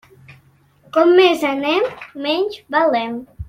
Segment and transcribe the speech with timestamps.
[0.97, 1.87] Com més anem,
[2.27, 3.17] menys valem.